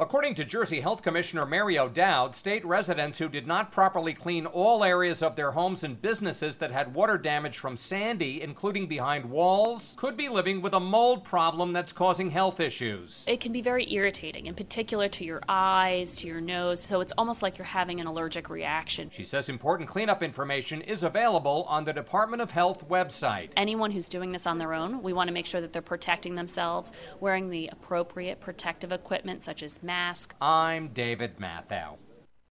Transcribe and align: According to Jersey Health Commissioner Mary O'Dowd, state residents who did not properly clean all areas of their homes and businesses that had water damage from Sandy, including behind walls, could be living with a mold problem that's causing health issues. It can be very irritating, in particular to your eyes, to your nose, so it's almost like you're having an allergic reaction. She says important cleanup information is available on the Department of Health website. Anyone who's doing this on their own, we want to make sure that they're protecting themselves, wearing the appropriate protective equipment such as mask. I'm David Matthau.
According 0.00 0.34
to 0.36 0.46
Jersey 0.46 0.80
Health 0.80 1.02
Commissioner 1.02 1.44
Mary 1.44 1.78
O'Dowd, 1.78 2.34
state 2.34 2.64
residents 2.64 3.18
who 3.18 3.28
did 3.28 3.46
not 3.46 3.70
properly 3.70 4.14
clean 4.14 4.46
all 4.46 4.82
areas 4.82 5.22
of 5.22 5.36
their 5.36 5.50
homes 5.50 5.84
and 5.84 6.00
businesses 6.00 6.56
that 6.56 6.70
had 6.70 6.94
water 6.94 7.18
damage 7.18 7.58
from 7.58 7.76
Sandy, 7.76 8.40
including 8.40 8.86
behind 8.86 9.26
walls, 9.26 9.94
could 9.98 10.16
be 10.16 10.30
living 10.30 10.62
with 10.62 10.72
a 10.72 10.80
mold 10.80 11.22
problem 11.22 11.74
that's 11.74 11.92
causing 11.92 12.30
health 12.30 12.60
issues. 12.60 13.26
It 13.28 13.42
can 13.42 13.52
be 13.52 13.60
very 13.60 13.92
irritating, 13.92 14.46
in 14.46 14.54
particular 14.54 15.06
to 15.10 15.22
your 15.22 15.42
eyes, 15.50 16.16
to 16.16 16.26
your 16.26 16.40
nose, 16.40 16.80
so 16.80 17.02
it's 17.02 17.12
almost 17.18 17.42
like 17.42 17.58
you're 17.58 17.66
having 17.66 18.00
an 18.00 18.06
allergic 18.06 18.48
reaction. 18.48 19.10
She 19.12 19.22
says 19.22 19.50
important 19.50 19.86
cleanup 19.86 20.22
information 20.22 20.80
is 20.80 21.02
available 21.02 21.66
on 21.68 21.84
the 21.84 21.92
Department 21.92 22.40
of 22.40 22.50
Health 22.50 22.88
website. 22.88 23.50
Anyone 23.58 23.90
who's 23.90 24.08
doing 24.08 24.32
this 24.32 24.46
on 24.46 24.56
their 24.56 24.72
own, 24.72 25.02
we 25.02 25.12
want 25.12 25.28
to 25.28 25.34
make 25.34 25.44
sure 25.44 25.60
that 25.60 25.74
they're 25.74 25.82
protecting 25.82 26.36
themselves, 26.36 26.90
wearing 27.20 27.50
the 27.50 27.68
appropriate 27.70 28.40
protective 28.40 28.92
equipment 28.92 29.42
such 29.42 29.62
as 29.62 29.82
mask. 29.90 30.36
I'm 30.40 30.90
David 30.94 31.38
Matthau. 31.40 31.96